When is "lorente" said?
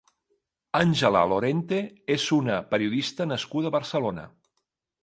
1.33-1.83